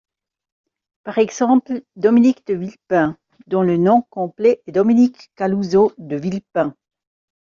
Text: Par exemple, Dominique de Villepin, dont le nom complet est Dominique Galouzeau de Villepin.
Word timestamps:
Par 1.03 1.19
exemple, 1.19 1.83
Dominique 1.95 2.43
de 2.47 2.55
Villepin, 2.55 3.19
dont 3.45 3.61
le 3.61 3.77
nom 3.77 4.01
complet 4.09 4.63
est 4.65 4.71
Dominique 4.71 5.29
Galouzeau 5.37 5.93
de 5.99 6.15
Villepin. 6.15 6.75